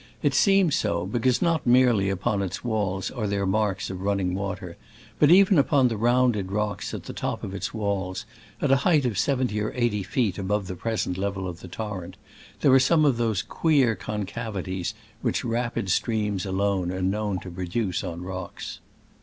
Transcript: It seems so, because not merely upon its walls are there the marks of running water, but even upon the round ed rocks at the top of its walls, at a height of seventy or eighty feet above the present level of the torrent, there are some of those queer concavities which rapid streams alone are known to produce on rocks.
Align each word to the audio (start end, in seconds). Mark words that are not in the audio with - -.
It 0.23 0.33
seems 0.33 0.73
so, 0.75 1.05
because 1.05 1.43
not 1.43 1.67
merely 1.67 2.09
upon 2.09 2.41
its 2.41 2.63
walls 2.63 3.11
are 3.11 3.27
there 3.27 3.41
the 3.41 3.45
marks 3.45 3.91
of 3.91 4.01
running 4.01 4.33
water, 4.33 4.75
but 5.19 5.29
even 5.29 5.59
upon 5.59 5.89
the 5.89 5.95
round 5.95 6.35
ed 6.35 6.51
rocks 6.51 6.95
at 6.95 7.03
the 7.03 7.13
top 7.13 7.43
of 7.43 7.53
its 7.53 7.71
walls, 7.71 8.25
at 8.63 8.71
a 8.71 8.77
height 8.77 9.05
of 9.05 9.19
seventy 9.19 9.61
or 9.61 9.71
eighty 9.75 10.01
feet 10.01 10.39
above 10.39 10.65
the 10.65 10.73
present 10.73 11.19
level 11.19 11.47
of 11.47 11.59
the 11.59 11.67
torrent, 11.67 12.17
there 12.61 12.71
are 12.73 12.79
some 12.79 13.05
of 13.05 13.17
those 13.17 13.43
queer 13.43 13.93
concavities 13.95 14.95
which 15.21 15.45
rapid 15.45 15.91
streams 15.91 16.47
alone 16.47 16.91
are 16.91 17.03
known 17.03 17.39
to 17.41 17.51
produce 17.51 18.03
on 18.03 18.23
rocks. 18.23 18.79